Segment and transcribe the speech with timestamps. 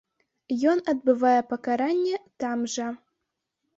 [0.71, 2.89] Ён адбывае пакаранне там жа.